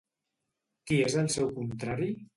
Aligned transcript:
Qui 0.87 0.97
és 1.09 1.19
el 1.25 1.31
seu 1.37 1.55
contrari? 1.59 2.13